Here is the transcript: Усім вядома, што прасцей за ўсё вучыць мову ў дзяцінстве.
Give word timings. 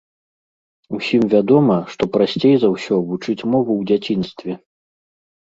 Усім 0.99 1.21
вядома, 1.33 1.75
што 1.95 2.03
прасцей 2.15 2.55
за 2.63 2.67
ўсё 2.75 2.95
вучыць 3.11 3.47
мову 3.51 3.71
ў 3.79 3.91
дзяцінстве. 3.93 4.53